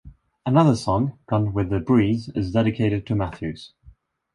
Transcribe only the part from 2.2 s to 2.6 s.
is